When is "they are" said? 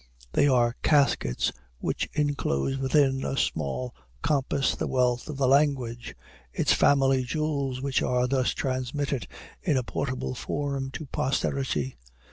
0.31-0.75